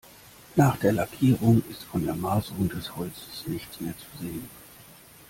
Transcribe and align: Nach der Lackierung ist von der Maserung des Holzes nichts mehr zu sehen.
Nach 0.55 0.77
der 0.77 0.93
Lackierung 0.93 1.61
ist 1.69 1.83
von 1.83 2.03
der 2.03 2.15
Maserung 2.15 2.67
des 2.69 2.95
Holzes 2.95 3.43
nichts 3.45 3.79
mehr 3.81 3.93
zu 3.95 4.23
sehen. 4.23 4.49